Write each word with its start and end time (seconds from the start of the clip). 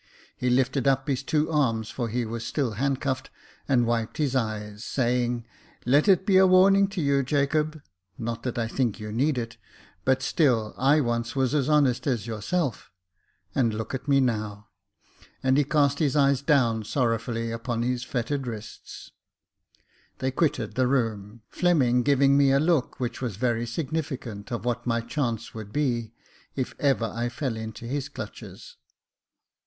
He 0.35 0.49
lifted 0.49 0.87
up 0.87 1.07
his 1.07 1.21
two 1.21 1.51
arms, 1.51 1.91
for 1.91 2.09
he 2.09 2.25
was 2.25 2.43
still 2.43 2.71
handcuffed, 2.71 3.29
and 3.67 3.85
wiped 3.85 4.17
his 4.17 4.35
eyes, 4.35 4.83
say 4.83 5.23
ing," 5.23 5.45
Let 5.85 6.07
it 6.07 6.25
be 6.25 6.37
a 6.37 6.47
warning 6.47 6.87
to 6.87 7.01
you, 7.03 7.21
Jacob— 7.21 7.79
not 8.17 8.41
that 8.41 8.57
I 8.57 8.67
think 8.67 8.99
you 8.99 9.11
need 9.11 9.37
it; 9.37 9.57
but 10.03 10.23
still 10.23 10.73
I 10.75 11.01
once 11.01 11.35
was 11.35 11.53
honest 11.69 12.07
as 12.07 12.25
yourself— 12.25 12.89
and 13.53 13.75
look 13.75 13.93
at 13.93 14.07
me 14.07 14.19
now." 14.19 14.69
And 15.43 15.55
he 15.55 15.63
cast 15.63 15.99
his 15.99 16.15
eyes 16.15 16.41
down 16.41 16.83
sorrowfully 16.83 17.51
upon 17.51 17.83
his 17.83 18.03
fettered 18.03 18.47
wrists. 18.47 19.11
They 20.17 20.31
quitted 20.31 20.73
the 20.73 20.87
room, 20.87 21.43
Fleming 21.47 22.01
giving 22.01 22.35
me 22.35 22.51
a 22.51 22.59
look 22.59 22.99
which 22.99 23.21
was 23.21 23.35
very 23.35 23.67
significant 23.67 24.51
of 24.51 24.65
what 24.65 24.87
my 24.87 25.01
chance 25.01 25.53
would 25.53 25.71
be, 25.71 26.11
if 26.55 26.73
ever 26.79 27.05
I 27.05 27.29
fell 27.29 27.55
into 27.55 27.85
his 27.85 28.09
clutches. 28.09 28.77